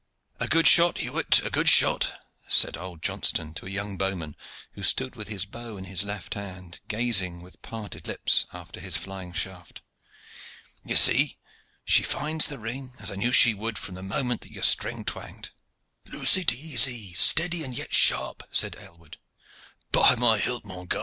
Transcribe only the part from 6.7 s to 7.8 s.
gazing with